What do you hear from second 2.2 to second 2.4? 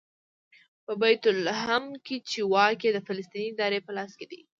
چې